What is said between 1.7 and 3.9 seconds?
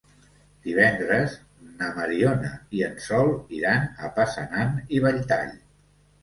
na Mariona i en Sol iran